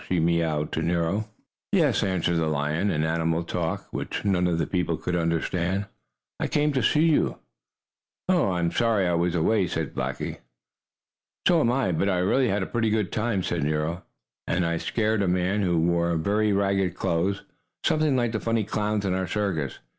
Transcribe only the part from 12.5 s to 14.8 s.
a pretty good time," said Nero. "And I